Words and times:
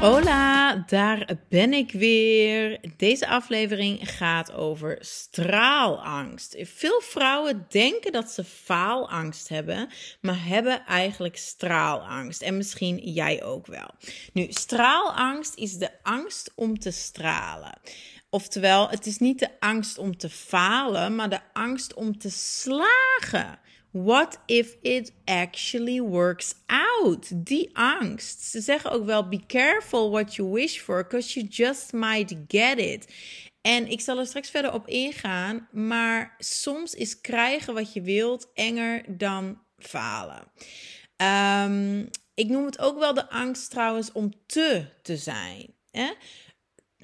Hola, 0.00 0.84
daar 0.86 1.36
ben 1.48 1.72
ik 1.72 1.92
weer. 1.92 2.80
Deze 2.96 3.28
aflevering 3.28 4.10
gaat 4.10 4.52
over 4.52 4.96
straalangst. 5.00 6.56
Veel 6.58 7.00
vrouwen 7.00 7.66
denken 7.68 8.12
dat 8.12 8.30
ze 8.30 8.44
faalangst 8.44 9.48
hebben, 9.48 9.88
maar 10.20 10.44
hebben 10.44 10.84
eigenlijk 10.86 11.36
straalangst. 11.36 12.42
En 12.42 12.56
misschien 12.56 12.98
jij 12.98 13.44
ook 13.44 13.66
wel. 13.66 13.90
Nu, 14.32 14.46
straalangst 14.50 15.54
is 15.54 15.72
de 15.72 15.90
angst 16.02 16.52
om 16.54 16.78
te 16.78 16.90
stralen. 16.90 17.78
Oftewel, 18.36 18.88
het 18.88 19.06
is 19.06 19.18
niet 19.18 19.38
de 19.38 19.60
angst 19.60 19.98
om 19.98 20.16
te 20.16 20.30
falen, 20.30 21.14
maar 21.14 21.28
de 21.28 21.40
angst 21.52 21.94
om 21.94 22.18
te 22.18 22.30
slagen. 22.30 23.58
What 23.90 24.38
if 24.46 24.76
it 24.80 25.12
actually 25.24 26.00
works 26.00 26.54
out? 26.66 27.46
Die 27.46 27.70
angst. 27.72 28.42
Ze 28.42 28.60
zeggen 28.60 28.90
ook 28.90 29.04
wel: 29.04 29.28
be 29.28 29.46
careful 29.46 30.10
what 30.10 30.34
you 30.34 30.52
wish 30.52 30.78
for, 30.78 31.02
because 31.02 31.40
you 31.40 31.46
just 31.50 31.92
might 31.92 32.36
get 32.48 32.78
it. 32.78 33.14
En 33.60 33.90
ik 33.90 34.00
zal 34.00 34.18
er 34.18 34.26
straks 34.26 34.50
verder 34.50 34.72
op 34.72 34.88
ingaan, 34.88 35.68
maar 35.72 36.34
soms 36.38 36.94
is 36.94 37.20
krijgen 37.20 37.74
wat 37.74 37.92
je 37.92 38.00
wilt 38.00 38.50
enger 38.54 39.18
dan 39.18 39.58
falen. 39.78 40.42
Um, 41.66 42.08
ik 42.34 42.48
noem 42.48 42.64
het 42.64 42.78
ook 42.78 42.98
wel 42.98 43.14
de 43.14 43.30
angst 43.30 43.70
trouwens 43.70 44.12
om 44.12 44.32
te 44.46 44.84
te 45.02 45.16
zijn. 45.16 45.74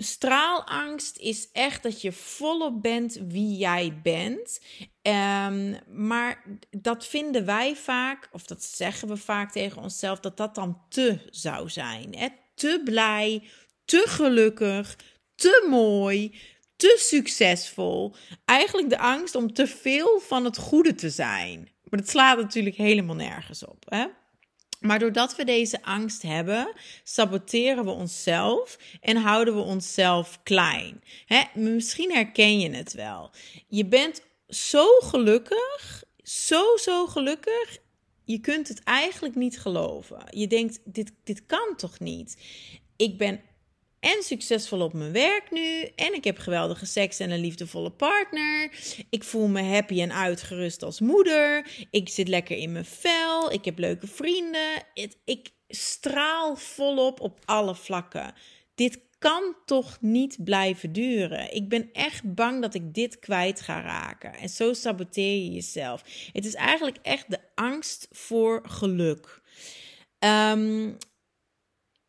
Straalangst 0.03 1.19
is 1.19 1.49
echt 1.53 1.83
dat 1.83 2.01
je 2.01 2.13
volop 2.13 2.83
bent 2.83 3.21
wie 3.29 3.57
jij 3.57 4.01
bent. 4.03 4.61
Um, 5.03 5.77
maar 5.87 6.45
dat 6.71 7.07
vinden 7.07 7.45
wij 7.45 7.77
vaak, 7.77 8.29
of 8.33 8.43
dat 8.45 8.63
zeggen 8.63 9.09
we 9.09 9.17
vaak 9.17 9.53
tegen 9.53 9.83
onszelf, 9.83 10.21
dat 10.21 10.37
dat 10.37 10.55
dan 10.55 10.81
te 10.89 11.19
zou 11.31 11.69
zijn. 11.69 12.17
Hè? 12.17 12.29
Te 12.55 12.81
blij, 12.85 13.43
te 13.85 14.05
gelukkig, 14.07 14.97
te 15.35 15.67
mooi, 15.71 16.35
te 16.77 16.97
succesvol. 17.01 18.15
Eigenlijk 18.45 18.89
de 18.89 18.99
angst 18.99 19.35
om 19.35 19.53
te 19.53 19.67
veel 19.67 20.21
van 20.21 20.45
het 20.45 20.57
goede 20.57 20.95
te 20.95 21.11
zijn. 21.11 21.71
Maar 21.89 22.01
dat 22.01 22.09
slaat 22.09 22.37
natuurlijk 22.39 22.77
helemaal 22.77 23.17
nergens 23.17 23.65
op. 23.65 23.85
Hè? 23.89 24.07
Maar 24.83 24.99
doordat 24.99 25.37
we 25.37 25.45
deze 25.45 25.83
angst 25.83 26.23
hebben, 26.23 26.73
saboteren 27.03 27.85
we 27.85 27.91
onszelf 27.91 28.79
en 29.01 29.17
houden 29.17 29.55
we 29.55 29.61
onszelf 29.61 30.41
klein. 30.43 31.03
Misschien 31.55 32.13
herken 32.13 32.61
je 32.61 32.71
het 32.71 32.93
wel. 32.93 33.31
Je 33.69 33.87
bent 33.87 34.23
zo 34.49 34.87
gelukkig, 35.01 36.05
zo, 36.23 36.77
zo 36.77 37.07
gelukkig. 37.07 37.79
Je 38.25 38.41
kunt 38.41 38.69
het 38.69 38.83
eigenlijk 38.83 39.35
niet 39.35 39.61
geloven. 39.61 40.25
Je 40.31 40.47
denkt, 40.47 40.81
dit, 40.85 41.13
dit 41.25 41.47
kan 41.47 41.77
toch 41.77 42.01
niet? 42.01 42.37
Ik 42.97 43.19
ben 43.19 43.41
en 44.03 44.23
succesvol 44.23 44.81
op 44.81 44.93
mijn 44.93 45.13
werk 45.13 45.51
nu. 45.51 45.83
En 45.97 46.15
ik 46.15 46.25
heb 46.25 46.39
geweldige 46.39 46.87
seks 46.87 47.19
en 47.19 47.31
een 47.31 47.41
liefdevolle 47.41 47.91
partner. 47.91 48.71
Ik 49.11 49.25
voel 49.25 49.49
me 49.49 49.63
happy 49.63 50.01
en 50.01 50.13
uitgerust 50.13 50.83
als 50.83 51.01
moeder. 51.01 51.67
Ik 51.91 52.09
zit 52.09 52.29
lekker 52.29 52.57
in 52.57 52.73
mijn 52.73 52.85
vel. 52.85 53.53
Ik 53.53 53.65
heb 53.65 53.79
leuke 53.79 54.07
vrienden. 54.07 54.85
ik 55.25 55.51
straal 55.69 56.57
volop 56.57 57.21
op 57.21 57.39
alle 57.45 57.75
vlakken. 57.75 58.35
Dit 58.75 59.01
kan 59.19 59.57
toch 59.65 59.99
niet 60.01 60.45
blijven 60.45 60.93
duren. 60.93 61.55
Ik 61.55 61.69
ben 61.69 61.89
echt 61.93 62.35
bang 62.35 62.63
dat 62.63 62.75
ik 62.75 62.95
dit 62.95 63.19
kwijt 63.19 63.61
ga 63.61 63.81
raken. 63.81 64.35
En 64.35 64.49
zo 64.49 64.73
saboteer 64.73 65.43
je 65.43 65.53
jezelf. 65.53 66.03
Het 66.33 66.45
is 66.45 66.55
eigenlijk 66.55 66.99
echt 67.03 67.31
de 67.31 67.39
angst 67.55 68.09
voor 68.11 68.61
geluk. 68.69 69.43
Um, 70.19 70.97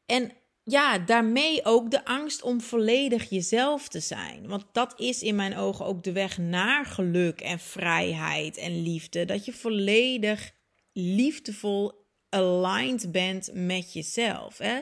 en 0.06 0.31
ja, 0.63 1.00
daarmee 1.00 1.66
ook 1.66 1.91
de 1.91 2.06
angst 2.06 2.41
om 2.41 2.62
volledig 2.62 3.29
jezelf 3.29 3.88
te 3.88 4.00
zijn. 4.00 4.47
Want 4.47 4.66
dat 4.72 5.00
is 5.00 5.22
in 5.22 5.35
mijn 5.35 5.57
ogen 5.57 5.85
ook 5.85 6.03
de 6.03 6.12
weg 6.12 6.38
naar 6.38 6.85
geluk 6.85 7.41
en 7.41 7.59
vrijheid 7.59 8.57
en 8.57 8.81
liefde. 8.81 9.25
Dat 9.25 9.46
je 9.46 9.53
volledig 9.53 10.52
liefdevol 10.94 12.02
aligned 12.29 13.12
bent 13.12 13.50
met 13.53 13.94
jezelf. 13.94 14.57
Hè? 14.57 14.79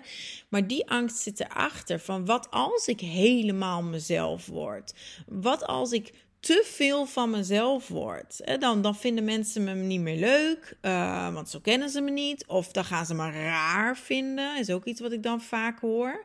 Maar 0.50 0.68
die 0.68 0.90
angst 0.90 1.18
zit 1.18 1.40
erachter 1.40 2.00
van 2.00 2.25
wat 2.25 2.52
als 2.52 2.88
ik 2.88 3.00
helemaal 3.00 3.84
mezelf 3.84 4.46
word? 4.46 4.94
Wat 5.25 5.66
als 5.66 5.91
ik 5.91 6.14
te 6.41 6.63
veel 6.66 7.06
van 7.06 7.29
mezelf 7.29 7.88
word, 7.88 8.59
dan, 8.59 8.81
dan 8.81 8.96
vinden 8.96 9.24
mensen 9.24 9.63
me 9.63 9.74
niet 9.74 10.00
meer 10.00 10.19
leuk, 10.19 10.78
uh, 10.81 11.34
want 11.34 11.50
zo 11.50 11.59
kennen 11.59 11.90
ze 11.90 12.02
me 12.02 12.12
niet. 12.12 12.46
Of 12.47 12.72
dan 12.72 12.85
gaan 12.85 13.06
ze 13.06 13.13
me 13.13 13.31
raar 13.31 13.97
vinden, 13.97 14.57
is 14.57 14.69
ook 14.69 14.85
iets 14.85 15.02
wat 15.02 15.12
ik 15.12 15.24
dan 15.24 15.41
vaak 15.41 15.79
hoor. 15.79 16.24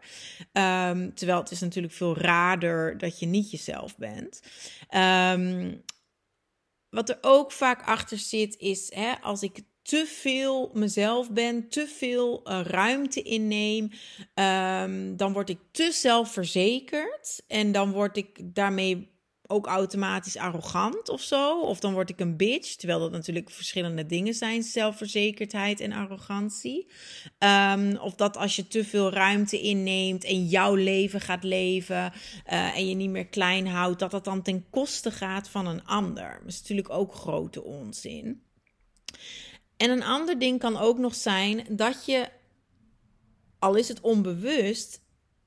Um, 0.53 1.15
terwijl 1.15 1.38
het 1.38 1.50
is 1.50 1.60
natuurlijk 1.60 1.94
veel 1.94 2.16
raarder 2.16 2.99
dat 2.99 3.19
je 3.19 3.27
niet 3.27 3.50
jezelf 3.50 3.97
bent. 3.97 4.43
Um, 4.94 5.82
wat 6.88 7.09
er 7.09 7.19
ook 7.21 7.53
vaak 7.53 7.83
achter 7.83 8.19
zit, 8.19 8.56
is 8.59 8.93
hè, 8.94 9.12
als 9.21 9.43
ik 9.43 9.60
te 9.83 10.06
veel 10.06 10.71
mezelf 10.75 11.31
ben, 11.31 11.69
te 11.69 11.87
veel 11.88 12.43
uh, 12.44 12.60
ruimte 12.62 13.22
inneem, 13.22 13.91
um, 14.34 15.16
dan 15.16 15.33
word 15.33 15.48
ik 15.48 15.59
te 15.71 15.93
zelfverzekerd 15.93 17.43
en 17.47 17.72
dan 17.72 17.93
word 17.93 18.16
ik 18.16 18.54
daarmee 18.54 19.15
ook 19.47 19.67
automatisch 19.67 20.37
arrogant 20.37 21.09
of 21.09 21.21
zo. 21.21 21.61
Of 21.61 21.81
dan 21.81 21.93
word 21.93 22.11
ik 22.11 22.21
een 22.21 22.37
bitch. 22.37 22.77
Terwijl 22.77 23.01
dat 23.01 23.11
natuurlijk 23.11 23.51
verschillende 23.51 24.07
dingen 24.07 24.34
zijn: 24.34 24.62
zelfverzekerdheid 24.62 25.81
en 25.81 25.93
arrogantie. 25.93 26.91
Um, 27.39 27.97
of 27.97 28.15
dat 28.15 28.37
als 28.37 28.57
je 28.57 28.69
te 28.69 28.84
veel 28.84 29.12
ruimte 29.12 29.61
inneemt 29.61 30.25
en 30.25 30.47
jouw 30.47 30.75
leven 30.75 31.21
gaat 31.21 31.45
leven. 31.45 32.12
Uh, 32.53 32.77
en 32.77 32.89
je 32.89 32.95
niet 32.95 33.11
meer 33.11 33.27
klein 33.27 33.67
houdt, 33.67 33.99
dat 33.99 34.11
dat 34.11 34.25
dan 34.25 34.43
ten 34.43 34.71
koste 34.71 35.11
gaat 35.11 35.49
van 35.49 35.67
een 35.67 35.84
ander. 35.84 36.39
Dat 36.43 36.53
is 36.53 36.61
natuurlijk 36.61 36.91
ook 36.91 37.15
grote 37.15 37.63
onzin. 37.63 38.43
En 39.77 39.91
een 39.91 40.03
ander 40.05 40.39
ding 40.39 40.59
kan 40.59 40.77
ook 40.77 40.99
nog 40.99 41.15
zijn 41.15 41.67
dat 41.71 42.07
je, 42.07 42.28
al 43.59 43.75
is 43.75 43.89
het 43.89 44.01
onbewust, 44.01 45.05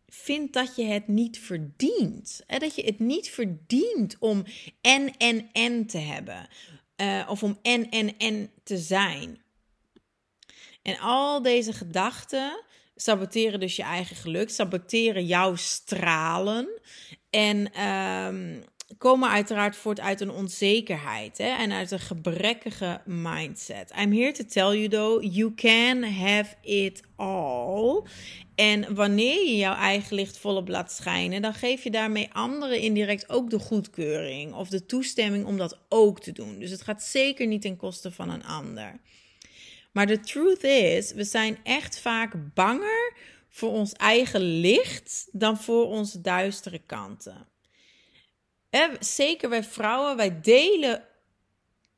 vindt 0.09 0.53
dat 0.53 0.75
je 0.75 0.83
het 0.83 1.07
niet 1.07 1.39
verdient. 1.39 2.43
Dat 2.47 2.75
je 2.75 2.83
het 2.83 2.99
niet 2.99 3.29
verdient 3.29 4.15
om 4.19 4.45
en, 4.81 5.17
en, 5.17 5.49
en 5.51 5.85
te 5.85 5.97
hebben. 5.97 6.47
Uh, 7.01 7.25
of 7.29 7.43
om 7.43 7.59
en, 7.61 7.89
en, 7.89 8.17
en 8.17 8.51
te 8.63 8.77
zijn. 8.77 9.41
En 10.81 10.99
al 10.99 11.41
deze 11.41 11.73
gedachten 11.73 12.63
saboteren 12.95 13.59
dus 13.59 13.75
je 13.75 13.83
eigen 13.83 14.15
geluk, 14.15 14.49
saboteren 14.49 15.25
jouw 15.25 15.55
stralen. 15.55 16.81
En 17.29 17.87
um, 17.87 18.63
komen 18.97 19.29
uiteraard 19.29 19.75
voort 19.75 19.99
uit 19.99 20.21
een 20.21 20.31
onzekerheid 20.31 21.37
hè, 21.37 21.49
en 21.49 21.71
uit 21.71 21.91
een 21.91 21.99
gebrekkige 21.99 23.01
mindset. 23.05 23.91
I'm 24.01 24.13
here 24.13 24.31
to 24.31 24.43
tell 24.43 24.77
you 24.77 24.87
though, 24.87 25.33
you 25.33 25.53
can 25.53 26.03
have 26.03 26.55
it 26.61 27.01
all. 27.15 28.03
En 28.55 28.95
wanneer 28.95 29.45
je 29.45 29.55
jouw 29.55 29.75
eigen 29.75 30.15
licht 30.15 30.37
volop 30.37 30.67
laat 30.67 30.91
schijnen, 30.91 31.41
dan 31.41 31.53
geef 31.53 31.83
je 31.83 31.91
daarmee 31.91 32.29
anderen 32.33 32.79
indirect 32.79 33.29
ook 33.29 33.49
de 33.49 33.59
goedkeuring 33.59 34.53
of 34.53 34.69
de 34.69 34.85
toestemming 34.85 35.45
om 35.45 35.57
dat 35.57 35.79
ook 35.89 36.19
te 36.21 36.31
doen. 36.31 36.59
Dus 36.59 36.71
het 36.71 36.81
gaat 36.81 37.03
zeker 37.03 37.47
niet 37.47 37.61
ten 37.61 37.77
koste 37.77 38.11
van 38.11 38.29
een 38.29 38.45
ander. 38.45 38.99
Maar 39.91 40.07
de 40.07 40.19
truth 40.19 40.63
is, 40.63 41.13
we 41.13 41.23
zijn 41.23 41.57
echt 41.63 41.99
vaak 41.99 42.53
banger 42.53 43.13
voor 43.49 43.71
ons 43.71 43.93
eigen 43.93 44.41
licht 44.41 45.27
dan 45.31 45.57
voor 45.57 45.87
onze 45.87 46.21
duistere 46.21 46.81
kanten 46.85 47.47
zeker 48.99 49.49
wij 49.49 49.63
vrouwen, 49.63 50.17
wij 50.17 50.41
delen 50.41 51.03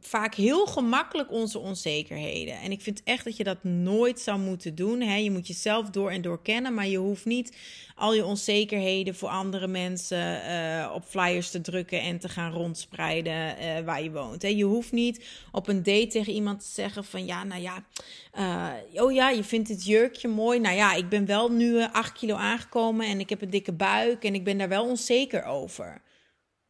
vaak 0.02 0.36
heel 0.36 0.66
gemakkelijk 0.66 1.32
onze 1.32 1.60
onzekerheden. 1.60 2.60
En 2.60 2.72
ik 2.72 2.82
vind 2.82 3.02
echt 3.04 3.24
dat 3.24 3.38
je 3.38 3.44
dat 3.44 3.64
nooit 3.64 4.20
zou 4.20 4.40
moeten 4.40 4.76
doen. 4.76 5.02
Hè? 5.02 5.16
Je 5.16 5.32
moet 5.32 5.48
jezelf 5.48 5.90
door 5.90 6.12
en 6.12 6.22
door 6.22 6.42
kennen, 6.42 6.74
maar 6.74 6.88
je 6.88 6.98
hoeft 6.98 7.26
niet 7.26 7.58
al 7.96 8.14
je 8.14 8.26
onzekerheden 8.26 9.16
voor 9.16 9.30
andere 9.30 9.68
mensen 9.68 10.42
uh, 10.50 10.92
op 10.94 11.04
flyers 11.06 11.52
te 11.52 11.62
drukken 11.62 12.02
en 12.02 12.20
te 12.20 12.30
gaan 12.30 12.52
rondspreiden 12.52 13.34
uh, 13.34 13.80
waar 13.86 14.04
je 14.04 14.12
woont. 14.12 14.42
Hè? 14.42 14.48
Je 14.48 14.64
hoeft 14.64 14.92
niet 14.92 15.26
op 15.52 15.68
een 15.68 15.84
date 15.84 16.08
tegen 16.08 16.34
iemand 16.34 16.60
te 16.60 16.72
zeggen 16.72 17.04
van 17.04 17.26
ja, 17.26 17.44
nou 17.44 17.62
ja, 17.62 17.84
uh, 18.94 19.04
oh 19.04 19.14
ja, 19.14 19.30
je 19.30 19.44
vindt 19.44 19.68
dit 19.68 19.86
jurkje 19.86 20.28
mooi. 20.28 20.60
Nou 20.60 20.76
ja, 20.76 20.94
ik 20.94 21.10
ben 21.10 21.26
wel 21.26 21.52
nu 21.52 21.84
8 21.84 22.14
kilo 22.14 22.36
aangekomen 22.36 23.06
en 23.06 23.20
ik 23.20 23.30
heb 23.30 23.42
een 23.42 23.50
dikke 23.50 23.74
buik 23.74 24.24
en 24.24 24.34
ik 24.34 24.44
ben 24.44 24.58
daar 24.58 24.70
wel 24.70 24.86
onzeker 24.86 25.44
over. 25.44 26.02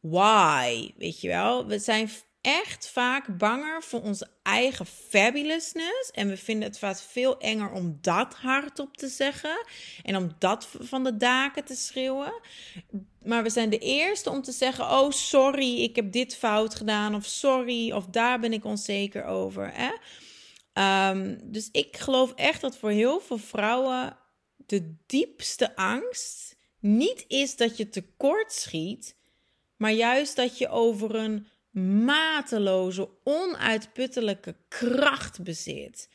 Why, 0.02 0.92
weet 0.96 1.20
je 1.20 1.28
wel? 1.28 1.66
We 1.66 1.78
zijn 1.78 2.10
echt 2.40 2.88
vaak 2.88 3.38
banger 3.38 3.82
voor 3.82 4.02
onze 4.02 4.28
eigen 4.42 4.86
fabulousness. 4.86 6.10
En 6.12 6.28
we 6.28 6.36
vinden 6.36 6.68
het 6.68 6.78
vaak 6.78 6.98
veel 6.98 7.38
enger 7.38 7.70
om 7.70 7.98
dat 8.00 8.34
hardop 8.34 8.96
te 8.96 9.08
zeggen. 9.08 9.66
En 10.02 10.16
om 10.16 10.32
dat 10.38 10.68
van 10.80 11.04
de 11.04 11.16
daken 11.16 11.64
te 11.64 11.74
schreeuwen. 11.74 12.32
Maar 13.24 13.42
we 13.42 13.50
zijn 13.50 13.70
de 13.70 13.78
eerste 13.78 14.30
om 14.30 14.42
te 14.42 14.52
zeggen: 14.52 14.84
Oh, 14.84 15.10
sorry, 15.10 15.82
ik 15.82 15.96
heb 15.96 16.12
dit 16.12 16.36
fout 16.36 16.74
gedaan. 16.74 17.14
Of 17.14 17.24
sorry, 17.24 17.92
of 17.92 18.06
daar 18.06 18.40
ben 18.40 18.52
ik 18.52 18.64
onzeker 18.64 19.24
over. 19.24 19.70
Hè? 19.74 19.92
Ehm, 20.72 21.38
dus 21.42 21.68
ik 21.72 21.96
geloof 21.96 22.32
echt 22.32 22.60
dat 22.60 22.76
voor 22.76 22.90
heel 22.90 23.20
veel 23.20 23.38
vrouwen 23.38 24.16
de 24.56 24.96
diepste 25.06 25.76
angst 25.76 26.56
niet 26.78 27.24
is 27.28 27.56
dat 27.56 27.76
je 27.76 27.88
tekort 27.88 28.52
schiet, 28.52 29.16
maar 29.82 29.92
juist 29.92 30.36
dat 30.36 30.58
je 30.58 30.68
over 30.68 31.14
een 31.14 31.46
mateloze, 32.04 33.08
onuitputtelijke 33.24 34.56
kracht 34.68 35.42
bezit. 35.42 36.08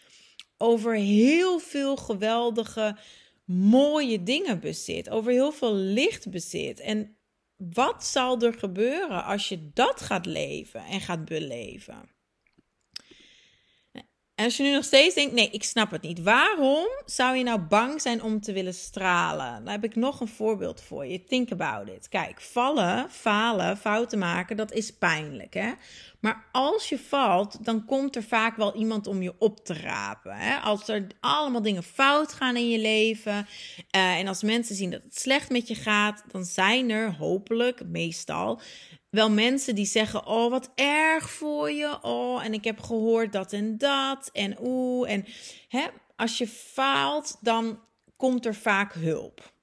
Over 0.58 0.94
heel 0.94 1.60
veel 1.60 1.96
geweldige, 1.96 2.98
mooie 3.46 4.24
dingen 4.24 4.60
bezit. 4.60 5.10
Over 5.10 5.32
heel 5.32 5.52
veel 5.52 5.74
licht 5.74 6.30
bezit. 6.30 6.80
En 6.80 7.18
wat 7.56 8.06
zal 8.06 8.42
er 8.42 8.54
gebeuren 8.54 9.24
als 9.24 9.50
je 9.50 9.70
dat 9.74 10.02
gaat 10.02 10.26
leven 10.26 10.84
en 10.86 11.02
gaat 11.02 11.26
beleven? 11.26 12.17
En 14.38 14.46
als 14.46 14.58
je 14.58 14.64
nu 14.64 14.72
nog 14.72 14.84
steeds 14.84 15.16
denkt, 15.16 15.34
nee, 15.34 15.50
ik 15.50 15.64
snap 15.64 15.92
het 15.92 16.02
niet. 16.02 16.22
Waarom 16.22 16.88
zou 17.06 17.38
je 17.38 17.44
nou 17.44 17.60
bang 17.60 18.02
zijn 18.02 18.24
om 18.24 18.42
te 18.42 18.54
willen 18.54 18.74
stralen? 18.74 19.64
Dan 19.64 19.72
heb 19.72 19.84
ik 19.84 19.96
nog 19.96 20.20
een 20.20 20.28
voorbeeld 20.28 20.82
voor 20.82 21.06
je. 21.06 21.24
Think 21.24 21.52
about 21.52 21.88
it. 21.88 22.10
Kijk, 22.10 22.42
vallen, 22.42 23.10
falen, 23.10 23.78
fouten 23.78 24.20
maken, 24.20 24.58
dat 24.58 24.72
is 24.72 24.92
pijnlijk, 24.92 25.54
hè? 25.54 25.72
Maar 26.20 26.46
als 26.52 26.90
je 26.90 27.00
valt, 27.00 27.66
dan 27.66 27.86
komt 27.86 28.16
er 28.16 28.24
vaak 28.24 28.58
wel 28.58 28.76
iemand 28.76 29.08
om 29.08 29.22
je 29.22 29.34
op 29.40 29.66
te 29.66 29.74
rapen. 29.74 30.36
Hè? 30.36 30.58
Als 30.58 30.88
er 30.88 31.08
allemaal 31.20 31.62
dingen 31.62 31.84
fout 31.84 32.34
gaan 32.34 32.56
in 32.56 32.70
je 32.70 32.80
leven 32.80 33.48
uh, 33.96 34.18
en 34.18 34.28
als 34.28 34.44
mensen 34.44 34.76
zien 34.76 34.92
dat 34.92 35.04
het 35.04 35.20
slecht 35.20 35.50
met 35.50 35.68
je 35.68 35.76
gaat, 35.76 36.24
dan 36.32 36.46
zijn 36.46 36.90
er 36.90 37.16
hopelijk 37.16 37.86
meestal 37.86 38.62
wel 39.10 39.32
mensen 39.32 39.76
die 39.76 39.86
zeggen: 39.86 40.26
Oh, 40.26 40.50
wat 40.52 40.72
erg 40.76 41.30
voor 41.30 41.72
je. 41.72 42.00
Oh, 42.02 42.46
en 42.46 42.54
ik 42.54 42.64
heb 42.64 42.80
gehoord 42.80 43.32
dat 43.32 43.54
en 43.54 43.78
dat. 43.78 44.30
En 44.34 44.58
oeh. 44.62 45.12
En 45.12 45.26
hè, 45.68 45.88
als 46.16 46.38
je 46.38 46.48
faalt, 46.48 47.38
dan 47.42 47.80
komt 48.16 48.46
er 48.46 48.56
vaak 48.56 48.94
hulp. 48.94 49.56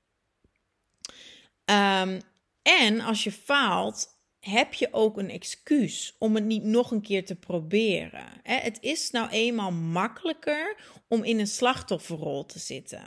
Um, 1.64 2.20
en 2.62 3.00
als 3.00 3.24
je 3.24 3.32
faalt, 3.32 4.08
heb 4.40 4.74
je 4.74 4.88
ook 4.92 5.18
een 5.18 5.30
excuus 5.30 6.16
om 6.18 6.34
het 6.34 6.44
niet 6.44 6.62
nog 6.62 6.90
een 6.90 7.02
keer 7.02 7.24
te 7.24 7.34
proberen. 7.34 8.26
Het 8.42 8.78
is 8.80 9.10
nou 9.10 9.28
eenmaal 9.30 9.72
makkelijker 9.72 10.76
om 11.08 11.24
in 11.24 11.38
een 11.38 11.46
slachtofferrol 11.46 12.46
te 12.46 12.58
zitten. 12.58 13.02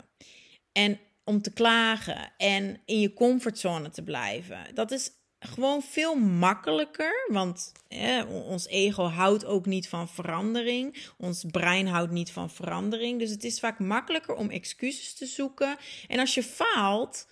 En 0.71 0.99
om 1.23 1.41
te 1.41 1.53
klagen 1.53 2.31
en 2.37 2.81
in 2.85 2.99
je 2.99 3.13
comfortzone 3.13 3.89
te 3.89 4.03
blijven. 4.03 4.75
Dat 4.75 4.91
is 4.91 5.11
gewoon 5.39 5.81
veel 5.81 6.15
makkelijker. 6.15 7.27
Want 7.27 7.71
ons 8.29 8.67
ego 8.67 9.03
houdt 9.03 9.45
ook 9.45 9.65
niet 9.65 9.89
van 9.89 10.07
verandering. 10.07 11.11
Ons 11.17 11.45
brein 11.51 11.87
houdt 11.87 12.11
niet 12.11 12.31
van 12.31 12.49
verandering. 12.49 13.19
Dus 13.19 13.29
het 13.29 13.43
is 13.43 13.59
vaak 13.59 13.79
makkelijker 13.79 14.35
om 14.35 14.49
excuses 14.49 15.13
te 15.13 15.25
zoeken. 15.25 15.77
En 16.07 16.19
als 16.19 16.33
je 16.33 16.43
faalt, 16.43 17.27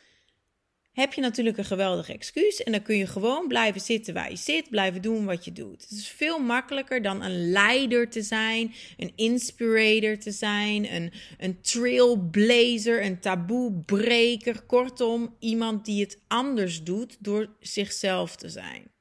heb 0.96 1.14
je 1.14 1.22
natuurlijk 1.22 1.58
een 1.58 1.66
geweldig 1.66 2.10
excuus. 2.10 2.64
En 2.64 2.72
dan 2.72 2.82
kun 2.82 2.98
je 2.98 3.08
gewoon 3.08 3.48
blijven 3.48 3.82
zitten 3.82 4.14
waar 4.14 4.30
je 4.30 4.36
zit, 4.36 4.70
blijven 4.70 5.02
doen 5.02 5.26
wat 5.26 5.46
je 5.46 5.52
doet. 5.52 5.82
Het 5.82 5.92
is 5.92 6.08
veel 6.08 6.40
makkelijker 6.40 7.02
dan 7.02 7.24
een 7.24 7.52
leider 7.52 8.10
te 8.10 8.22
zijn, 8.22 8.74
een 8.98 9.12
inspirator 9.16 10.18
te 10.18 10.32
zijn, 10.32 10.94
een, 10.94 11.14
een 11.38 11.62
trailblazer, 11.62 13.06
een 13.06 13.20
taboebreker. 13.20 14.62
Kortom, 14.62 15.36
iemand 15.40 15.86
die 15.86 16.02
het 16.02 16.20
anders 16.28 16.84
doet 16.84 17.18
door 17.20 17.56
zichzelf 17.60 18.36
te 18.36 18.50
zijn. 18.50 18.92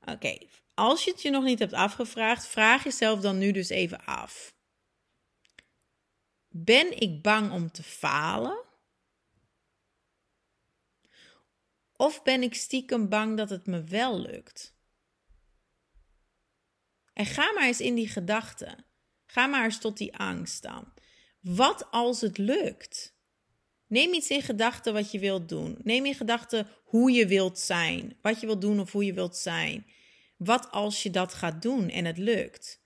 Oké, 0.00 0.38
als 0.74 1.04
je 1.04 1.10
het 1.10 1.22
je 1.22 1.30
nog 1.30 1.44
niet 1.44 1.58
hebt 1.58 1.72
afgevraagd, 1.72 2.46
vraag 2.46 2.84
jezelf 2.84 3.20
dan 3.20 3.38
nu 3.38 3.52
dus 3.52 3.68
even 3.68 4.04
af. 4.04 4.54
Ben 6.48 7.00
ik 7.00 7.22
bang 7.22 7.52
om 7.52 7.70
te 7.70 7.82
falen? 7.82 8.65
Of 11.96 12.22
ben 12.22 12.42
ik 12.42 12.54
stiekem 12.54 13.08
bang 13.08 13.36
dat 13.36 13.50
het 13.50 13.66
me 13.66 13.84
wel 13.84 14.20
lukt? 14.20 14.74
En 17.12 17.26
ga 17.26 17.52
maar 17.52 17.66
eens 17.66 17.80
in 17.80 17.94
die 17.94 18.08
gedachten. 18.08 18.84
Ga 19.26 19.46
maar 19.46 19.64
eens 19.64 19.78
tot 19.78 19.96
die 19.96 20.16
angst 20.16 20.62
dan. 20.62 20.92
Wat 21.40 21.90
als 21.90 22.20
het 22.20 22.38
lukt? 22.38 23.14
Neem 23.86 24.12
iets 24.12 24.28
in 24.28 24.42
gedachten 24.42 24.92
wat 24.92 25.10
je 25.10 25.18
wilt 25.18 25.48
doen. 25.48 25.78
Neem 25.82 26.06
in 26.06 26.14
gedachten 26.14 26.68
hoe 26.84 27.10
je 27.10 27.26
wilt 27.26 27.58
zijn. 27.58 28.18
Wat 28.22 28.40
je 28.40 28.46
wilt 28.46 28.60
doen 28.60 28.80
of 28.80 28.92
hoe 28.92 29.04
je 29.04 29.12
wilt 29.12 29.36
zijn. 29.36 29.86
Wat 30.36 30.70
als 30.70 31.02
je 31.02 31.10
dat 31.10 31.34
gaat 31.34 31.62
doen 31.62 31.88
en 31.88 32.04
het 32.04 32.18
lukt? 32.18 32.80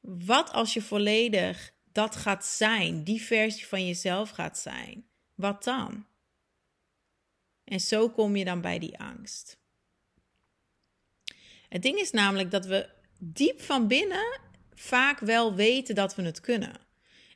Wat 0.00 0.52
als 0.52 0.74
je 0.74 0.82
volledig 0.82 1.74
dat 1.92 2.16
gaat 2.16 2.44
zijn, 2.44 3.04
die 3.04 3.22
versie 3.22 3.66
van 3.66 3.86
jezelf 3.86 4.30
gaat 4.30 4.58
zijn? 4.58 5.06
Wat 5.34 5.64
dan? 5.64 6.06
En 7.64 7.80
zo 7.80 8.10
kom 8.10 8.36
je 8.36 8.44
dan 8.44 8.60
bij 8.60 8.78
die 8.78 8.98
angst. 8.98 9.58
Het 11.68 11.82
ding 11.82 11.98
is 11.98 12.10
namelijk 12.10 12.50
dat 12.50 12.66
we 12.66 12.88
diep 13.18 13.60
van 13.60 13.88
binnen 13.88 14.40
vaak 14.74 15.18
wel 15.18 15.54
weten 15.54 15.94
dat 15.94 16.14
we 16.14 16.22
het 16.22 16.40
kunnen. 16.40 16.80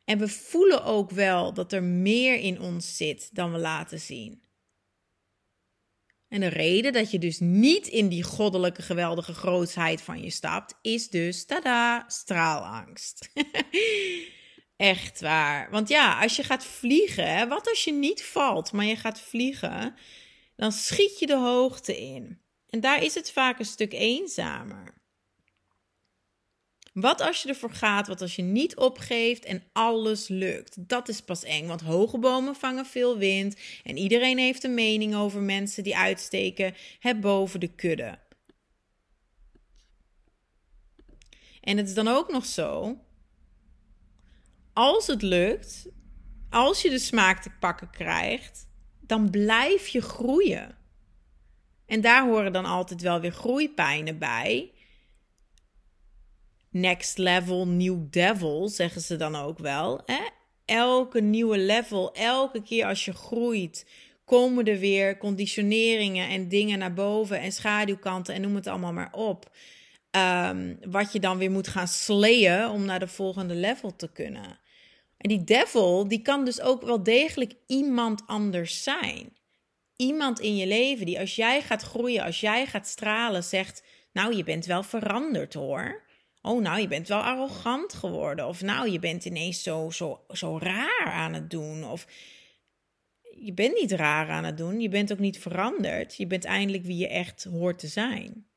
En 0.05 0.19
we 0.19 0.29
voelen 0.29 0.85
ook 0.85 1.11
wel 1.11 1.55
dat 1.55 1.73
er 1.73 1.83
meer 1.83 2.35
in 2.39 2.61
ons 2.61 2.97
zit 2.97 3.35
dan 3.35 3.53
we 3.53 3.59
laten 3.59 4.01
zien. 4.01 4.43
En 6.29 6.41
de 6.41 6.47
reden 6.47 6.93
dat 6.93 7.11
je 7.11 7.19
dus 7.19 7.39
niet 7.41 7.87
in 7.87 8.09
die 8.09 8.23
goddelijke 8.23 8.83
geweldige 8.83 9.35
grootsheid 9.35 10.03
van 10.03 10.23
je 10.23 10.31
stapt, 10.31 10.75
is 10.83 11.09
dus, 11.09 11.45
tada, 11.45 12.05
straalangst. 12.09 13.29
Echt 14.79 15.21
waar. 15.21 15.71
Want 15.71 15.89
ja, 15.89 16.23
als 16.23 16.37
je 16.37 16.43
gaat 16.43 16.65
vliegen, 16.65 17.49
wat 17.49 17.69
als 17.69 17.85
je 17.85 17.93
niet 17.93 18.25
valt, 18.25 18.73
maar 18.73 18.85
je 18.85 18.97
gaat 18.97 19.21
vliegen, 19.21 19.97
dan 20.57 20.73
schiet 20.73 21.19
je 21.19 21.27
de 21.27 21.37
hoogte 21.37 22.01
in. 22.01 22.41
En 22.69 22.81
daar 22.81 23.03
is 23.03 23.15
het 23.15 23.33
vaak 23.33 23.59
een 23.59 23.65
stuk 23.65 23.93
eenzamer. 23.93 24.95
Wat 26.93 27.21
als 27.21 27.43
je 27.43 27.49
ervoor 27.49 27.71
gaat, 27.71 28.07
wat 28.07 28.21
als 28.21 28.37
je 28.37 28.43
niet 28.43 28.77
opgeeft 28.77 29.45
en 29.45 29.63
alles 29.73 30.29
lukt? 30.29 30.89
Dat 30.89 31.09
is 31.09 31.21
pas 31.21 31.43
eng, 31.43 31.67
want 31.67 31.81
hoge 31.81 32.19
bomen 32.19 32.55
vangen 32.55 32.87
veel 32.87 33.19
wind 33.19 33.57
en 33.85 33.97
iedereen 33.97 34.39
heeft 34.39 34.65
een 34.65 34.75
mening 34.75 35.15
over 35.15 35.41
mensen 35.41 35.83
die 35.83 35.97
uitsteken 35.97 36.75
het 36.99 37.21
boven 37.21 37.61
de 37.61 37.75
kudde. 37.75 38.19
En 41.61 41.77
het 41.77 41.89
is 41.89 41.95
dan 41.95 42.09
ook 42.09 42.33
nog 42.33 42.47
zo, 42.47 42.99
als 44.79 45.07
het 45.07 45.23
lukt, 45.23 45.89
als 46.51 46.83
je 46.83 46.91
de 46.91 46.99
smaak 46.99 47.43
te 47.43 47.51
pakken 47.61 47.91
krijgt, 47.91 48.69
dan 49.01 49.31
blijf 49.31 49.89
je 49.89 50.03
groeien. 50.03 50.77
En 51.87 52.01
daar 52.01 52.27
horen 52.27 52.53
dan 52.53 52.65
altijd 52.65 53.03
wel 53.03 53.21
weer 53.21 53.33
groeipijnen 53.33 54.19
bij. 54.19 54.73
Next 56.71 57.19
level, 57.19 57.69
new 57.69 57.99
devil, 58.11 58.69
zeggen 58.69 59.01
ze 59.01 59.17
dan 59.17 59.37
ook 59.37 59.59
wel. 59.59 60.03
Hè? 60.05 60.21
Elke 60.65 61.21
nieuwe 61.21 61.59
level, 61.59 62.15
elke 62.15 62.63
keer 62.63 62.87
als 62.87 63.05
je 63.05 63.13
groeit, 63.13 63.87
komen 64.25 64.65
er 64.65 64.79
weer 64.79 65.17
conditioneringen 65.17 66.29
en 66.29 66.49
dingen 66.49 66.79
naar 66.79 66.95
boven 66.95 67.41
en 67.41 67.53
schaduwkanten 67.53 68.35
en 68.35 68.41
noem 68.41 68.55
het 68.55 68.67
allemaal 68.67 68.93
maar 68.93 69.13
op. 69.13 69.51
Ehm, 70.11 70.75
wat 70.91 71.13
je 71.13 71.21
dan 71.21 71.39
weer 71.39 71.51
moet 71.51 71.69
gaan 71.69 71.89
slayen 71.89 72.71
om 72.71 72.85
naar 72.85 72.99
de 72.99 73.09
volgende 73.09 73.55
level 73.55 73.97
te 73.97 74.13
kunnen. 74.13 74.67
En 75.19 75.29
die 75.29 75.45
devil, 75.45 76.09
die 76.09 76.23
kan 76.23 76.45
dus 76.45 76.61
ook 76.61 76.83
wel 76.83 77.03
degelijk 77.03 77.55
iemand 77.67 78.23
anders 78.27 78.83
zijn. 78.83 79.37
Iemand 79.97 80.41
in 80.41 80.57
je 80.57 80.67
leven 80.67 81.07
die 81.07 81.21
als 81.21 81.37
jij 81.37 81.63
gaat 81.63 81.83
groeien, 81.83 82.25
als 82.25 82.41
jij 82.41 82.67
gaat 82.67 82.87
stralen, 82.87 83.45
zegt: 83.45 83.83
Nou, 84.13 84.37
je 84.37 84.45
bent 84.45 84.67
wel 84.67 84.83
veranderd 84.83 85.55
hoor. 85.55 86.07
Oh, 86.43 86.63
nou, 86.63 86.81
je 86.81 86.89
bent 86.89 87.09
wel 87.09 87.21
arrogant 87.21 87.93
geworden. 87.93 88.47
Of 88.47 88.63
nou, 88.63 88.91
je 88.91 88.99
bent 88.99 89.25
ineens 89.25 89.63
zo, 89.63 89.91
zo, 89.91 90.25
zo 90.29 90.59
raar 90.59 91.13
aan 91.13 91.33
het 91.35 91.51
doen. 91.51 91.85
Of 91.85 92.07
je 93.41 93.53
bent 93.53 93.75
niet 93.75 93.93
raar 93.93 94.29
aan 94.29 94.45
het 94.45 94.57
doen. 94.57 94.81
Je 94.81 94.89
bent 94.89 95.13
ook 95.13 95.19
niet 95.19 95.39
veranderd. 95.39 96.17
Je 96.17 96.27
bent 96.27 96.45
eindelijk 96.45 96.85
wie 96.85 96.97
je 96.97 97.09
echt 97.09 97.45
hoort 97.45 97.79
te 97.79 97.87
zijn. 97.87 98.48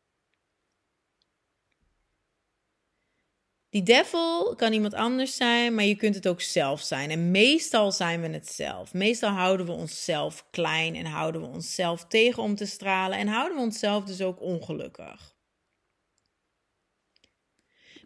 Die 3.72 3.84
devil 3.84 4.54
kan 4.56 4.74
iemand 4.74 4.94
anders 4.94 5.36
zijn, 5.36 5.75
maar 5.75 5.84
je 5.84 5.96
kunt 5.96 6.16
het 6.16 6.28
ook 6.28 6.42
zelf 6.42 6.82
zijn. 6.82 7.10
En 7.10 7.32
meestal 7.32 7.92
zijn 7.92 8.22
we 8.22 8.28
het 8.28 8.48
zelf. 8.48 8.94
Meestal 8.94 9.30
houden 9.30 9.66
we 9.66 9.72
onszelf 9.72 10.46
klein 10.50 10.96
en 10.96 11.06
houden 11.06 11.42
we 11.42 11.48
onszelf 11.48 12.06
tegen 12.06 12.44
om 12.44 12.56
te 12.56 12.66
stralen 12.66 13.18
en 13.18 13.28
houden 13.28 13.58
we 13.58 13.63
onszelf 13.63 14.04
dus 14.04 14.22
ook 14.22 14.42
ongelukkig. 14.42 15.36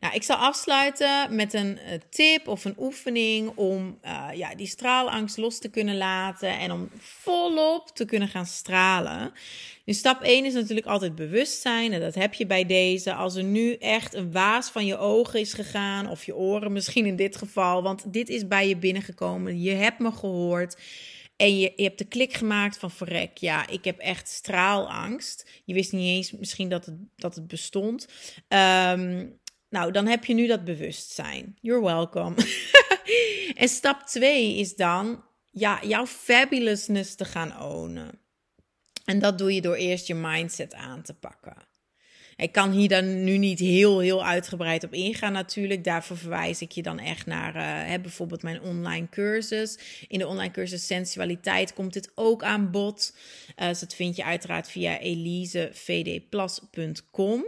Nou, 0.05 0.17
ik 0.17 0.23
zal 0.23 0.35
afsluiten 0.35 1.35
met 1.35 1.53
een 1.53 1.77
eh, 1.77 1.99
tip 2.09 2.47
of 2.47 2.65
een 2.65 2.75
oefening 2.77 3.51
om 3.55 3.99
uh, 4.05 4.27
ja, 4.33 4.55
die 4.55 4.67
straalangst 4.67 5.37
los 5.37 5.59
te 5.59 5.69
kunnen 5.69 5.97
laten 5.97 6.59
en 6.59 6.71
om 6.71 6.89
volop 6.97 7.89
te 7.93 8.05
kunnen 8.05 8.27
gaan 8.27 8.45
stralen. 8.45 9.31
Dus 9.85 9.97
stap 9.97 10.21
1 10.21 10.45
is 10.45 10.53
natuurlijk 10.53 10.87
altijd 10.87 11.15
bewustzijn. 11.15 11.93
En 11.93 11.99
dat 11.99 12.15
heb 12.15 12.33
je 12.33 12.45
bij 12.45 12.65
deze. 12.65 13.13
Als 13.13 13.35
er 13.35 13.43
nu 13.43 13.73
echt 13.73 14.13
een 14.13 14.31
waas 14.31 14.69
van 14.69 14.85
je 14.85 14.97
ogen 14.97 15.39
is 15.39 15.53
gegaan, 15.53 16.09
of 16.09 16.25
je 16.25 16.35
oren 16.35 16.71
misschien 16.71 17.05
in 17.05 17.15
dit 17.15 17.35
geval, 17.35 17.83
want 17.83 18.13
dit 18.13 18.29
is 18.29 18.47
bij 18.47 18.67
je 18.67 18.77
binnengekomen. 18.77 19.61
Je 19.61 19.71
hebt 19.71 19.99
me 19.99 20.11
gehoord. 20.11 20.77
En 21.35 21.59
je, 21.59 21.73
je, 21.75 21.83
hebt 21.83 21.97
de 21.97 22.05
klik 22.05 22.33
gemaakt 22.33 22.77
van 22.77 22.91
verrek, 22.91 23.37
ja, 23.37 23.67
ik 23.67 23.85
heb 23.85 23.99
echt 23.99 24.27
straalangst. 24.27 25.49
Je 25.63 25.73
wist 25.73 25.91
niet 25.91 26.15
eens 26.15 26.31
misschien 26.31 26.69
dat 26.69 26.85
het, 26.85 26.95
dat 27.15 27.35
het 27.35 27.47
bestond. 27.47 28.07
Um, 28.47 29.39
nou, 29.69 29.91
dan 29.91 30.07
heb 30.07 30.25
je 30.25 30.33
nu 30.33 30.47
dat 30.47 30.63
bewustzijn. 30.63 31.57
You're 31.61 31.83
welcome. 31.83 32.35
en 33.55 33.69
stap 33.69 34.01
2 34.01 34.57
is 34.57 34.75
dan 34.75 35.23
ja, 35.51 35.79
jouw 35.83 36.05
fabulousness 36.05 37.15
te 37.15 37.25
gaan 37.25 37.61
ownen. 37.61 38.19
En 39.05 39.19
dat 39.19 39.37
doe 39.37 39.53
je 39.53 39.61
door 39.61 39.75
eerst 39.75 40.07
je 40.07 40.15
mindset 40.15 40.73
aan 40.73 41.01
te 41.01 41.13
pakken. 41.13 41.55
Ik 42.35 42.51
kan 42.51 42.71
hier 42.71 42.89
dan 42.89 43.23
nu 43.23 43.37
niet 43.37 43.59
heel, 43.59 43.99
heel 43.99 44.25
uitgebreid 44.25 44.83
op 44.83 44.93
ingaan 44.93 45.31
natuurlijk. 45.31 45.83
Daarvoor 45.83 46.17
verwijs 46.17 46.61
ik 46.61 46.71
je 46.71 46.81
dan 46.81 46.99
echt 46.99 47.25
naar 47.25 47.55
uh, 47.55 47.93
bijvoorbeeld 48.01 48.43
mijn 48.43 48.61
online 48.61 49.09
cursus. 49.09 49.77
In 50.07 50.19
de 50.19 50.27
online 50.27 50.51
cursus 50.51 50.85
Sensualiteit 50.85 51.73
komt 51.73 51.93
dit 51.93 52.11
ook 52.15 52.43
aan 52.43 52.71
bod. 52.71 53.15
Uh, 53.57 53.67
dus 53.67 53.79
dat 53.79 53.95
vind 53.95 54.15
je 54.15 54.23
uiteraard 54.23 54.69
via 54.69 54.99
elisevdplas.com. 54.99 57.45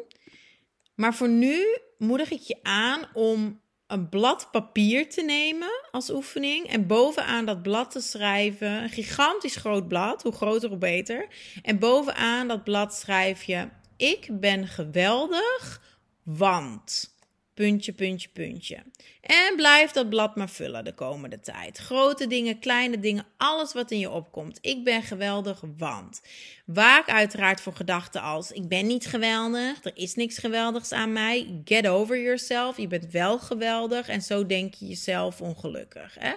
Maar 0.98 1.16
voor 1.16 1.30
nu 1.30 1.78
moedig 1.98 2.32
ik 2.32 2.42
je 2.42 2.58
aan 2.64 3.02
om 3.14 3.62
een 3.88 4.10
blad 4.10 4.48
papier 4.52 5.10
te 5.10 5.22
nemen 5.22 5.70
als 5.92 6.10
oefening 6.10 6.68
en 6.68 6.88
bovenaan 6.88 7.46
dat 7.46 7.62
blad 7.62 7.92
te 7.92 8.02
schrijven, 8.02 8.84
een 8.84 8.90
gigantisch 8.90 9.56
groot 9.56 9.88
blad, 9.88 10.24
hoe 10.24 10.32
groter 10.32 10.70
hoe 10.70 10.78
beter. 10.78 11.28
En 11.62 11.80
bovenaan 11.80 12.48
dat 12.48 12.64
blad 12.64 12.96
schrijf 12.96 13.44
je: 13.44 13.70
Ik 13.98 14.28
ben 14.40 14.68
geweldig, 14.68 15.82
want 16.24 17.17
puntje, 17.58 17.94
puntje, 17.94 18.30
puntje. 18.30 18.84
En 19.22 19.56
blijf 19.56 19.92
dat 19.92 20.10
blad 20.10 20.36
maar 20.36 20.50
vullen 20.50 20.86
de 20.86 20.94
komende 20.94 21.40
tijd. 21.40 21.78
Grote 21.78 22.28
dingen, 22.28 22.60
kleine 22.60 23.00
dingen, 23.00 23.26
alles 23.38 23.74
wat 23.74 23.92
in 23.92 24.00
je 24.00 24.10
opkomt. 24.10 24.58
Ik 24.62 24.84
ben 24.84 25.04
geweldig, 25.04 25.64
want. 25.78 26.22
Waak 26.66 27.10
uiteraard 27.10 27.62
voor 27.62 27.74
gedachten 27.74 28.22
als: 28.22 28.52
ik 28.52 28.68
ben 28.68 28.88
niet 28.88 29.06
geweldig, 29.06 29.84
er 29.84 29.92
is 29.98 30.16
niks 30.16 30.38
geweldigs 30.38 30.92
aan 30.92 31.14
mij. 31.14 31.62
Get 31.66 31.88
over 31.88 32.22
yourself, 32.22 32.78
je 32.78 32.88
bent 32.88 33.12
wel 33.12 33.40
geweldig 33.40 34.08
en 34.08 34.22
zo 34.22 34.46
denk 34.46 34.74
je 34.74 34.88
jezelf 34.88 35.42
ongelukkig. 35.42 36.16
Hè? 36.20 36.34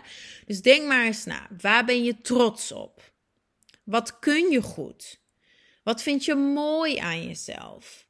Dus 0.47 0.63
denk 0.63 0.87
maar 0.87 1.05
eens 1.05 1.25
na, 1.25 1.49
waar 1.61 1.85
ben 1.85 2.05
je 2.05 2.21
trots 2.21 2.73
op? 2.73 3.13
Wat 3.85 4.19
kun 4.19 4.51
je 4.51 4.63
goed? 4.63 5.21
Wat 5.83 6.03
vind 6.03 6.25
je 6.25 6.35
mooi 6.35 6.97
aan 6.97 7.27
jezelf? 7.27 8.07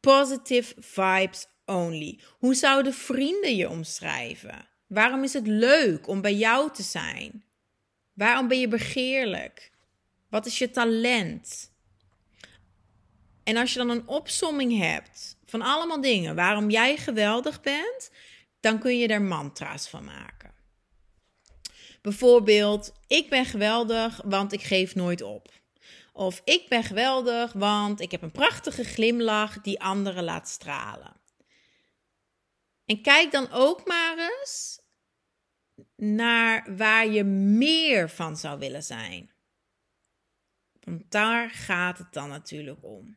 Positive 0.00 0.74
vibes 0.78 1.46
only? 1.66 2.18
Hoe 2.38 2.54
zouden 2.54 2.94
vrienden 2.94 3.56
je 3.56 3.68
omschrijven? 3.68 4.68
Waarom 4.86 5.22
is 5.22 5.32
het 5.32 5.46
leuk 5.46 6.08
om 6.08 6.20
bij 6.20 6.34
jou 6.34 6.72
te 6.72 6.82
zijn? 6.82 7.44
Waarom 8.12 8.48
ben 8.48 8.60
je 8.60 8.68
begeerlijk? 8.68 9.72
Wat 10.28 10.46
is 10.46 10.58
je 10.58 10.70
talent? 10.70 11.72
En 13.44 13.56
als 13.56 13.72
je 13.72 13.78
dan 13.78 13.90
een 13.90 14.08
opsomming 14.08 14.78
hebt 14.78 15.36
van 15.44 15.62
allemaal 15.62 16.00
dingen 16.00 16.34
waarom 16.34 16.70
jij 16.70 16.96
geweldig 16.96 17.60
bent, 17.60 18.10
dan 18.60 18.78
kun 18.78 18.98
je 18.98 19.08
er 19.08 19.22
mantra's 19.22 19.88
van 19.88 20.04
maken. 20.04 20.54
Bijvoorbeeld, 22.02 22.92
ik 23.06 23.28
ben 23.30 23.44
geweldig, 23.44 24.20
want 24.24 24.52
ik 24.52 24.62
geef 24.62 24.94
nooit 24.94 25.22
op. 25.22 25.52
Of 26.12 26.40
ik 26.44 26.68
ben 26.68 26.82
geweldig, 26.82 27.52
want 27.52 28.00
ik 28.00 28.10
heb 28.10 28.22
een 28.22 28.30
prachtige 28.30 28.84
glimlach 28.84 29.60
die 29.60 29.80
anderen 29.80 30.24
laat 30.24 30.48
stralen. 30.48 31.15
En 32.86 33.02
kijk 33.02 33.30
dan 33.30 33.50
ook 33.50 33.86
maar 33.86 34.18
eens 34.18 34.80
naar 35.96 36.76
waar 36.76 37.06
je 37.08 37.24
meer 37.24 38.10
van 38.10 38.36
zou 38.36 38.58
willen 38.58 38.82
zijn. 38.82 39.30
Want 40.80 41.10
daar 41.10 41.50
gaat 41.50 41.98
het 41.98 42.12
dan 42.12 42.28
natuurlijk 42.28 42.78
om. 42.84 43.16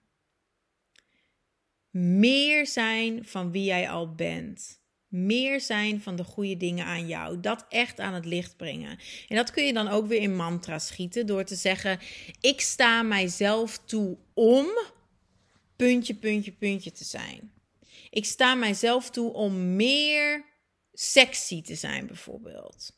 Meer 1.89 2.67
zijn 2.67 3.25
van 3.25 3.51
wie 3.51 3.63
jij 3.63 3.89
al 3.89 4.15
bent. 4.15 4.81
Meer 5.07 5.61
zijn 5.61 6.01
van 6.01 6.15
de 6.15 6.23
goede 6.23 6.57
dingen 6.57 6.85
aan 6.85 7.07
jou. 7.07 7.39
Dat 7.39 7.65
echt 7.69 7.99
aan 7.99 8.13
het 8.13 8.25
licht 8.25 8.57
brengen. 8.57 8.99
En 9.27 9.35
dat 9.35 9.51
kun 9.51 9.65
je 9.65 9.73
dan 9.73 9.88
ook 9.88 10.07
weer 10.07 10.21
in 10.21 10.35
mantra 10.35 10.79
schieten 10.79 11.25
door 11.25 11.43
te 11.43 11.55
zeggen: 11.55 11.99
Ik 12.41 12.61
sta 12.61 13.01
mijzelf 13.01 13.77
toe 13.77 14.17
om 14.33 14.67
puntje, 15.75 16.15
puntje, 16.15 16.51
puntje 16.51 16.91
te 16.91 17.03
zijn. 17.03 17.51
Ik 18.09 18.25
sta 18.25 18.55
mijzelf 18.55 19.09
toe 19.09 19.33
om 19.33 19.75
meer 19.75 20.45
sexy 20.93 21.61
te 21.61 21.75
zijn, 21.75 22.07
bijvoorbeeld. 22.07 22.97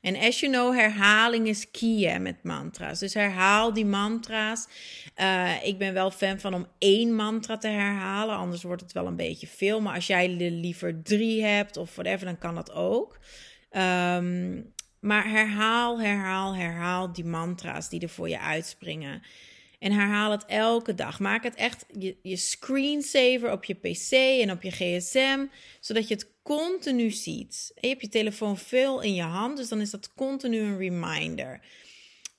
En 0.00 0.16
as 0.16 0.40
you 0.40 0.52
know, 0.52 0.74
herhaling 0.74 1.48
is 1.48 1.70
key 1.70 2.18
met 2.20 2.42
mantra's. 2.42 2.98
Dus 2.98 3.14
herhaal 3.14 3.72
die 3.72 3.86
mantra's. 3.86 4.66
Uh, 5.16 5.66
ik 5.66 5.78
ben 5.78 5.94
wel 5.94 6.10
fan 6.10 6.40
van 6.40 6.54
om 6.54 6.66
één 6.78 7.14
mantra 7.14 7.56
te 7.56 7.68
herhalen, 7.68 8.36
anders 8.36 8.62
wordt 8.62 8.82
het 8.82 8.92
wel 8.92 9.06
een 9.06 9.16
beetje 9.16 9.46
veel. 9.46 9.80
Maar 9.80 9.94
als 9.94 10.06
jij 10.06 10.40
er 10.40 10.50
liever 10.50 11.02
drie 11.02 11.44
hebt 11.44 11.76
of 11.76 11.94
whatever, 11.94 12.26
dan 12.26 12.38
kan 12.38 12.54
dat 12.54 12.72
ook. 12.72 13.18
Um, 13.70 14.72
maar 15.00 15.30
herhaal, 15.30 16.00
herhaal, 16.00 16.54
herhaal 16.54 17.12
die 17.12 17.24
mantra's 17.24 17.88
die 17.88 18.00
er 18.00 18.08
voor 18.08 18.28
je 18.28 18.40
uitspringen. 18.40 19.22
En 19.84 19.92
herhaal 19.92 20.30
het 20.30 20.44
elke 20.46 20.94
dag. 20.94 21.20
Maak 21.20 21.42
het 21.42 21.54
echt 21.54 21.86
je, 22.22 22.36
screensaver 22.36 23.52
op 23.52 23.64
je 23.64 23.74
PC 23.74 24.12
en 24.12 24.50
op 24.50 24.62
je 24.62 24.70
gsm, 24.70 25.46
zodat 25.80 26.08
je 26.08 26.14
het 26.14 26.30
continu 26.42 27.10
ziet. 27.10 27.72
En 27.74 27.80
je 27.80 27.88
hebt 27.88 28.00
je 28.00 28.08
telefoon 28.08 28.58
veel 28.58 29.00
in 29.00 29.14
je 29.14 29.22
hand, 29.22 29.56
dus 29.56 29.68
dan 29.68 29.80
is 29.80 29.90
dat 29.90 30.14
continu 30.14 30.58
een 30.58 30.78
reminder. 30.78 31.60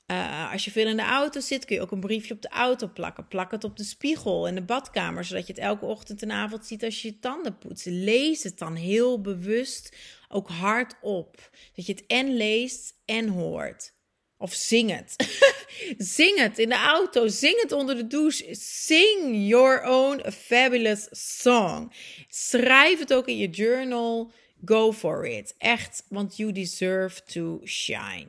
Uh, 0.08 0.52
als 0.52 0.66
je 0.66 0.72
veel 0.72 0.88
in 0.88 0.98
de 0.98 1.04
auto 1.04 1.40
zit, 1.40 1.66
kun 1.66 1.75
je 1.75 1.82
ook 1.82 1.92
een 1.92 2.00
briefje 2.00 2.34
op 2.34 2.42
de 2.42 2.50
auto 2.50 2.90
plakken. 2.94 3.28
Plak 3.28 3.52
het 3.52 3.64
op 3.64 3.78
de 3.78 3.84
spiegel 3.84 4.48
in 4.48 4.56
de 4.56 4.64
badkamer, 4.64 5.24
zodat 5.24 5.48
je 5.48 5.54
het 5.54 5.62
elke 5.62 5.86
ochtend 5.86 6.22
en 6.22 6.32
avond 6.32 6.66
ziet 6.66 6.84
als 6.84 7.02
je 7.02 7.08
je 7.08 7.20
tanden 7.20 7.58
poetst. 7.58 7.86
Lees 7.86 8.44
het 8.44 8.58
dan 8.58 8.75
heel 8.75 9.22
bewust, 9.22 9.96
ook 10.28 10.50
hardop. 10.50 11.50
Dat 11.75 11.86
je 11.86 11.92
het 11.92 12.06
en 12.08 12.36
leest 12.36 12.96
en 13.06 13.28
hoort. 13.28 13.95
Of 14.38 14.54
zing 14.54 14.92
het. 14.92 15.15
zing 16.18 16.38
het 16.39 16.60
in 16.60 16.70
de 16.70 16.75
auto. 16.75 17.27
Zing 17.27 17.62
het 17.62 17.72
onder 17.72 17.96
de 17.96 18.08
douche. 18.08 18.56
Sing 18.60 19.48
your 19.48 19.84
own 19.84 20.32
fabulous 20.32 21.08
song. 21.12 21.92
Schrijf 22.27 23.00
het 23.00 23.13
ook 23.13 23.27
in 23.27 23.38
je 23.38 23.50
journal. 23.50 24.32
Go 24.65 24.94
for 24.94 25.27
it. 25.27 25.56
Echt, 25.58 26.04
want 26.10 26.38
you 26.38 26.51
deserve 26.51 27.24
to 27.24 27.62
shine. 27.63 28.27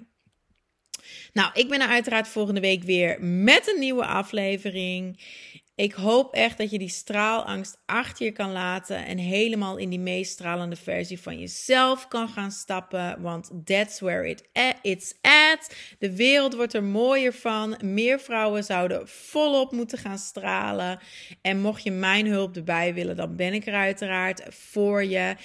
Nou, 1.33 1.51
ik 1.55 1.69
ben 1.69 1.81
er 1.81 1.89
uiteraard 1.89 2.29
volgende 2.29 2.61
week 2.61 2.83
weer 2.83 3.23
met 3.23 3.73
een 3.73 3.81
nieuwe 3.81 4.07
aflevering. 4.07 5.21
Ik 5.77 5.93
hoop 5.93 6.33
echt 6.33 6.59
dat 6.59 6.71
je 6.71 6.79
die 6.79 6.89
straalangst 6.89 7.79
achter 7.87 8.25
je 8.25 8.33
kan 8.33 8.53
laten 8.53 9.07
en 9.07 9.19
helemaal 9.19 9.77
in 9.77 9.89
die 9.89 9.99
meest 9.99 10.33
stralende 10.33 10.77
versie 10.77 11.21
van 11.21 11.39
jezelf 11.39 12.09
kan 12.09 12.29
gaan 12.29 12.51
stappen. 12.51 13.23
Want 13.23 13.51
that's 13.65 14.01
where 14.01 14.29
it 14.29 14.49
it's 14.83 15.15
at. 15.21 15.75
De 15.99 16.17
wereld 16.17 16.55
wordt 16.55 16.75
er 16.75 16.83
mooier 16.83 17.33
van. 17.33 17.79
Meer 17.85 18.21
vrouwen 18.21 18.65
zouden 18.65 19.09
volop 19.09 19.73
moeten 19.73 19.99
gaan 19.99 20.19
stralen. 20.19 20.99
En 21.43 21.61
mocht 21.61 21.83
je 21.83 21.91
mijn 21.91 22.27
hulp 22.27 22.57
erbij 22.57 22.95
willen, 22.95 23.17
dan 23.17 23.37
ben 23.37 23.53
ik 23.53 23.67
er 23.67 23.75
uiteraard 23.75 24.43
voor 24.49 25.05
je. 25.05 25.37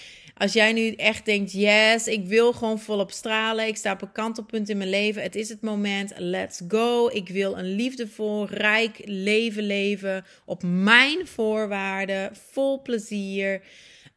Als 0.41 0.53
jij 0.53 0.73
nu 0.73 0.91
echt 0.91 1.25
denkt, 1.25 1.51
yes, 1.51 2.07
ik 2.07 2.27
wil 2.27 2.53
gewoon 2.53 2.79
volop 2.79 3.11
stralen. 3.11 3.67
Ik 3.67 3.77
sta 3.77 3.91
op 3.91 4.01
een 4.01 4.11
kantelpunt 4.11 4.69
in 4.69 4.77
mijn 4.77 4.89
leven. 4.89 5.21
Het 5.21 5.35
is 5.35 5.49
het 5.49 5.61
moment. 5.61 6.13
Let's 6.17 6.61
go. 6.67 7.07
Ik 7.07 7.29
wil 7.29 7.57
een 7.57 7.75
liefdevol, 7.75 8.47
rijk 8.47 9.01
leven 9.05 9.63
leven. 9.63 10.25
Op 10.45 10.63
mijn 10.63 11.27
voorwaarden. 11.27 12.35
Vol 12.35 12.81
plezier. 12.81 13.61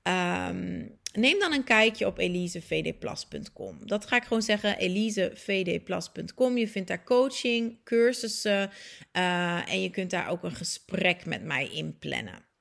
Um, 0.03 0.99
neem 1.13 1.39
dan 1.39 1.53
een 1.53 1.65
kijkje 1.65 2.07
op 2.07 2.19
elisevdplas.com. 2.19 3.79
Dat 3.87 4.07
ga 4.07 4.17
ik 4.17 4.23
gewoon 4.23 4.43
zeggen, 4.43 4.79
elisevdplas.com. 4.79 6.57
Je 6.59 6.69
vindt 6.69 6.89
daar 6.89 7.05
coaching, 7.05 7.77
cursussen 7.85 8.71
uh, 9.13 9.73
en 9.73 9.83
je 9.83 9.91
kunt 9.91 10.11
daar 10.11 10.29
ook 10.29 10.43
een 10.43 10.55
gesprek 10.55 11.27
met 11.27 11.45
mij 11.45 11.69
inplannen. 11.73 12.53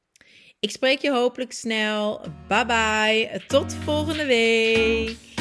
Ik 0.63 0.72
spreek 0.72 1.01
je 1.01 1.12
hopelijk 1.12 1.51
snel. 1.51 2.22
Bye 2.48 2.65
bye. 2.65 3.41
Tot 3.48 3.75
volgende 3.86 4.25
week. 4.25 5.32